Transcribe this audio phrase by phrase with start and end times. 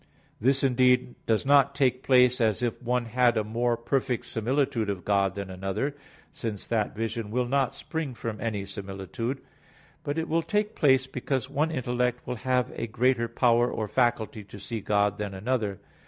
[0.39, 5.05] This, indeed, does not take place as if one had a more perfect similitude of
[5.05, 5.95] God than another,
[6.31, 9.41] since that vision will not spring from any similitude;
[10.03, 14.43] but it will take place because one intellect will have a greater power or faculty
[14.43, 15.79] to see God than another.